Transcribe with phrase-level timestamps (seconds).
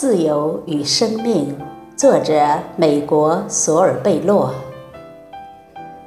[0.00, 1.58] 自由与生命，
[1.96, 4.54] 作者美国索尔贝洛。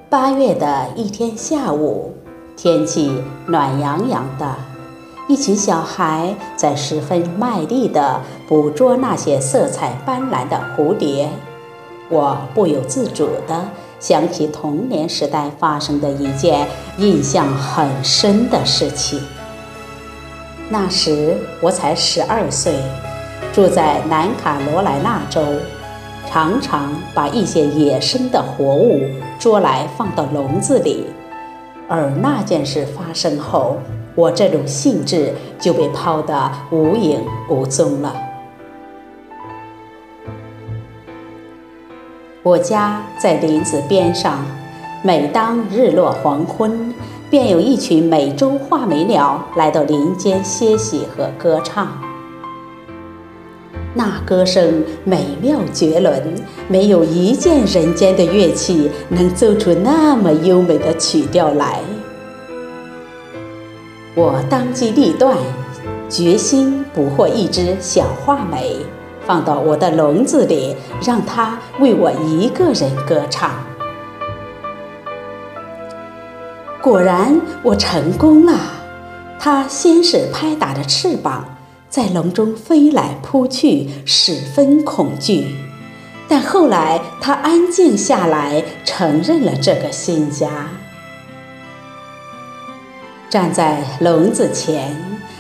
[0.10, 2.14] 八月的一天下午，
[2.56, 4.56] 天气暖洋洋的，
[5.28, 11.28] 一群小孩在十分卖力地捕捉那些色彩斑斓的蝴蝶。
[12.08, 13.62] 我不由自主地
[14.00, 16.66] 想起童年时代发生的一件
[16.98, 19.22] 印象很深的事情。
[20.70, 22.74] 那时我才十二岁。
[23.54, 25.42] 住在南卡罗来纳州，
[26.30, 29.02] 常常把一些野生的活物
[29.38, 31.06] 捉来放到笼子里，
[31.90, 33.78] 而那件事发生后，
[34.16, 37.20] 我这种兴致就被抛得无影
[37.50, 38.16] 无踪了。
[42.44, 44.46] 我家在林子边上，
[45.04, 46.94] 每当日落黄昏，
[47.30, 52.11] 便有一群美洲画眉鸟来到林间歇息和歌唱。
[53.94, 56.34] 那歌声美妙绝伦，
[56.68, 61.80] 没有一件人间的乐器能奏出那么优美的曲调来。
[64.16, 65.38] 我当机立断，
[66.10, 68.78] 决心捕获一只小画眉，
[69.26, 73.52] 放到我的笼子里，让它为我一个人歌唱。
[76.82, 78.58] 果然，我成功了。
[79.40, 81.58] 它先是拍打着翅膀。
[81.92, 85.46] 在笼中飞来扑去，十分恐惧。
[86.30, 90.70] 但后来，他安静下来，承认了这个新家。
[93.30, 94.96] 站在笼子前，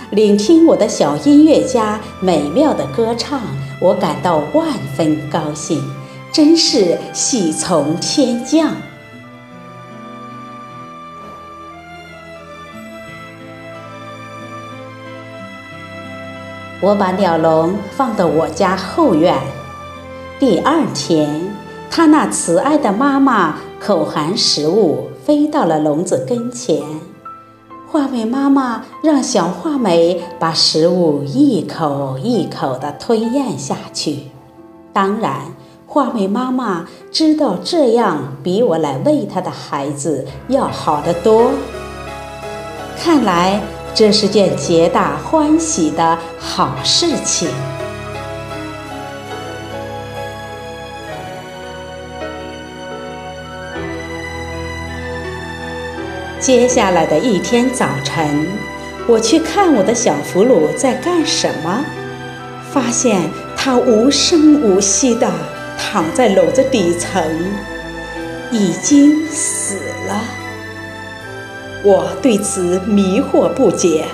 [0.09, 3.39] 聆听我的小音乐家美妙的歌唱，
[3.79, 5.81] 我感到万分高兴，
[6.33, 8.75] 真是喜从天降。
[16.83, 19.37] 我把鸟笼放到我家后院。
[20.39, 21.55] 第二天，
[21.91, 26.81] 它那慈爱的妈妈口含食物飞到了笼子跟前。
[27.87, 34.31] 画眉妈妈让小画眉把食物一口一口地吞咽下去。
[34.91, 35.41] 当然，
[35.85, 41.51] 画眉妈妈知道这样比我来喂它的孩子要好得多。
[42.97, 43.61] 看来。
[43.93, 47.49] 这是件皆大欢喜的好事情。
[56.39, 58.47] 接下来的一天早晨，
[59.07, 61.85] 我去看我的小俘虏在干什么，
[62.71, 65.31] 发现他无声无息地
[65.77, 67.21] 躺在篓子底层，
[68.51, 69.75] 已经死
[70.07, 70.50] 了。
[71.83, 74.05] 我对此迷惑不解，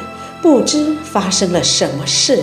[0.42, 2.40] 不知发生了什么事。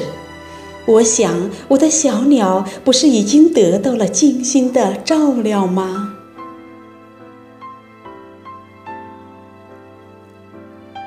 [0.86, 6.10] 我想，我的小鸟不是已经得到了精心的照料吗？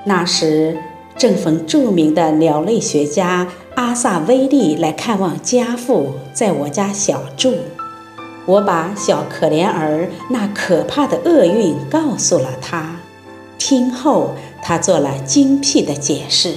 [0.04, 0.78] 那时
[1.16, 7.54] 正逢著名的鸟类学家阿萨威利来看望家父，在我家小住。
[8.48, 12.96] 我把小可怜儿那可怕的厄运告诉了他。
[13.70, 14.34] 听后，
[14.64, 16.54] 他做了精辟的解释。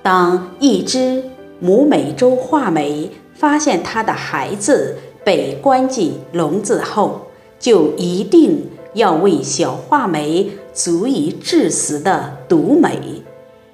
[0.00, 1.24] 当一只
[1.58, 7.22] 母美洲画眉发现它的孩子被关进笼子后，
[7.58, 13.24] 就一定要喂小画眉足以致死的毒镁。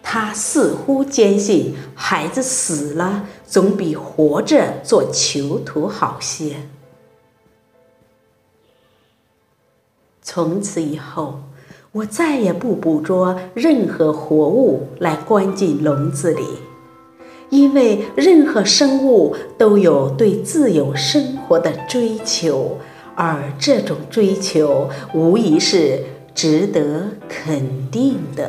[0.03, 6.57] 他似乎坚信，孩子死了总比活着做囚徒好些。
[10.23, 11.41] 从此以后，
[11.91, 16.45] 我再也不捕捉任何活物来关进笼子里，
[17.51, 22.79] 因为任何生物都有对自由生活的追求，
[23.15, 28.49] 而这种追求无疑是值得肯定的。